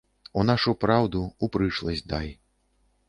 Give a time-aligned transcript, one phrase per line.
[0.39, 2.27] У нашу праўду, у прышласць дай.